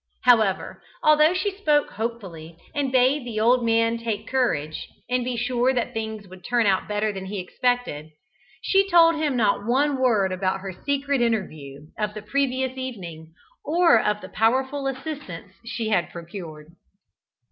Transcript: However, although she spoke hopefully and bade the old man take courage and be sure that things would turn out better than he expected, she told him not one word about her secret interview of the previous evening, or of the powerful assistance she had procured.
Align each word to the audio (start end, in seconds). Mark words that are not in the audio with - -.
However, 0.23 0.81
although 1.03 1.31
she 1.35 1.55
spoke 1.55 1.91
hopefully 1.91 2.57
and 2.73 2.91
bade 2.91 3.23
the 3.23 3.39
old 3.39 3.63
man 3.63 3.99
take 3.99 4.27
courage 4.27 4.89
and 5.07 5.23
be 5.23 5.37
sure 5.37 5.73
that 5.75 5.93
things 5.93 6.27
would 6.27 6.43
turn 6.43 6.65
out 6.65 6.87
better 6.87 7.11
than 7.13 7.27
he 7.27 7.37
expected, 7.37 8.09
she 8.63 8.89
told 8.89 9.13
him 9.15 9.35
not 9.35 9.63
one 9.67 9.99
word 10.01 10.31
about 10.31 10.61
her 10.61 10.73
secret 10.87 11.21
interview 11.21 11.85
of 11.99 12.15
the 12.15 12.23
previous 12.23 12.75
evening, 12.79 13.31
or 13.63 14.01
of 14.03 14.21
the 14.21 14.29
powerful 14.29 14.87
assistance 14.87 15.53
she 15.65 15.89
had 15.89 16.09
procured. 16.09 16.71